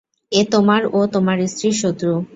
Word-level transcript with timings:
এ 0.31 0.41
তোমার 0.53 0.81
ও 0.93 0.99
তোমার 1.13 1.37
স্ত্রীর 1.47 1.75
শত্রু। 1.81 2.13